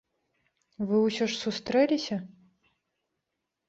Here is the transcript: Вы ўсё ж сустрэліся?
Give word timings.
Вы 0.87 0.95
ўсё 1.03 1.23
ж 1.35 1.39
сустрэліся? 1.43 2.21